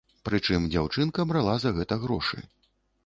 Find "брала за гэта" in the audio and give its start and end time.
1.33-1.99